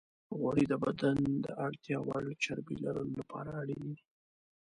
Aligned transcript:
غوړې 0.37 0.65
د 0.71 0.73
بدن 0.83 1.17
د 1.45 1.47
اړتیا 1.65 1.97
وړ 2.07 2.23
چربی 2.43 2.75
لرلو 2.83 3.13
لپاره 3.21 3.49
اړینې 3.61 3.91
دي. 3.97 4.05